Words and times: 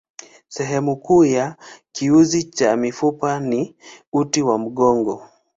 Sehemu 0.47 0.97
kuu 0.97 1.23
ya 1.23 1.57
kiunzi 1.93 2.43
cha 2.43 2.77
mifupa 2.77 3.39
ni 3.39 3.75
uti 4.13 4.41
wa 4.41 4.57
mgongo. 4.57 5.29